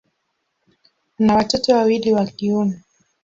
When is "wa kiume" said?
2.13-2.81